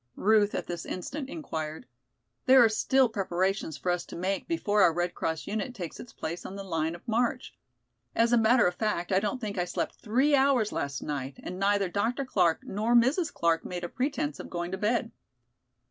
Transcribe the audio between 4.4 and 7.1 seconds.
before our Red Cross unit takes its place in the line of